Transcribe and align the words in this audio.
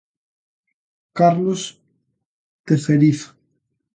Carlos 1.13 1.79
Tejerizo. 2.65 3.35